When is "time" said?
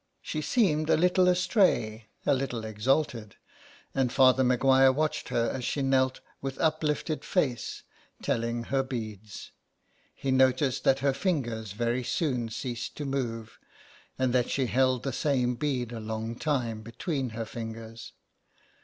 16.35-16.81